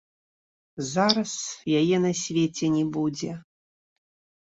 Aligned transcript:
Зараз 0.93 1.35
яе 1.83 1.97
на 2.07 2.11
свеце 2.23 2.67
не 2.81 2.85
будзе. 2.99 3.31